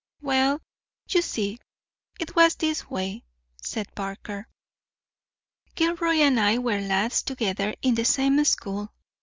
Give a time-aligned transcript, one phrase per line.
[0.21, 0.59] "Well,
[1.11, 1.59] you see,
[2.19, 3.23] it was this way,"
[3.61, 4.47] said Parker.
[5.75, 8.91] "Gilroy and I were lads together in the same school.